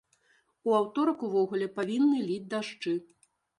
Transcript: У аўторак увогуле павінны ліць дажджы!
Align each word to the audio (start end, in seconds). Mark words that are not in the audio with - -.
У 0.69 0.73
аўторак 0.77 1.17
увогуле 1.29 1.69
павінны 1.77 2.25
ліць 2.33 2.49
дажджы! 2.57 2.99